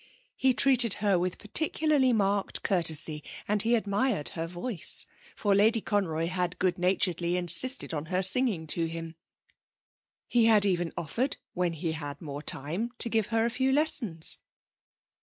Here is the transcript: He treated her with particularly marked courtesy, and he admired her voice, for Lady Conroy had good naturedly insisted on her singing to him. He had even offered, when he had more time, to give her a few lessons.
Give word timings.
He 0.35 0.55
treated 0.55 0.95
her 0.95 1.19
with 1.19 1.37
particularly 1.37 2.11
marked 2.11 2.63
courtesy, 2.63 3.23
and 3.47 3.61
he 3.61 3.75
admired 3.75 4.29
her 4.29 4.47
voice, 4.47 5.05
for 5.35 5.53
Lady 5.53 5.79
Conroy 5.79 6.25
had 6.25 6.57
good 6.57 6.79
naturedly 6.79 7.37
insisted 7.37 7.93
on 7.93 8.05
her 8.05 8.23
singing 8.23 8.65
to 8.65 8.87
him. 8.87 9.13
He 10.27 10.45
had 10.45 10.65
even 10.65 10.91
offered, 10.97 11.37
when 11.53 11.73
he 11.73 11.91
had 11.91 12.19
more 12.19 12.41
time, 12.41 12.89
to 12.97 13.09
give 13.09 13.27
her 13.27 13.45
a 13.45 13.51
few 13.51 13.71
lessons. 13.71 14.39